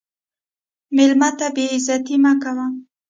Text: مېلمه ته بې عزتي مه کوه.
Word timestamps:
مېلمه 0.95 1.29
ته 1.37 1.47
بې 1.55 1.65
عزتي 1.73 2.15
مه 2.23 2.31
کوه. 2.41 2.65